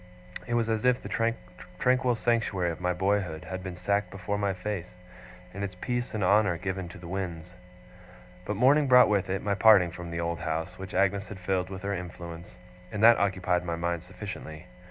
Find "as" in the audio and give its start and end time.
0.67-0.83